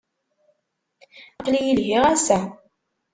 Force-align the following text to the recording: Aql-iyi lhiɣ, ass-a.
Aql-iyi 1.39 1.73
lhiɣ, 1.79 2.03
ass-a. 2.13 2.39